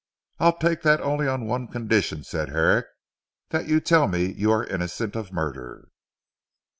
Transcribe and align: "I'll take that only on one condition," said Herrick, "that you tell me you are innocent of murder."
"I'll 0.39 0.57
take 0.57 0.81
that 0.81 0.99
only 1.01 1.27
on 1.27 1.45
one 1.45 1.67
condition," 1.67 2.23
said 2.23 2.49
Herrick, 2.49 2.87
"that 3.49 3.67
you 3.67 3.79
tell 3.79 4.07
me 4.07 4.31
you 4.33 4.51
are 4.51 4.65
innocent 4.65 5.15
of 5.15 5.31
murder." 5.31 5.89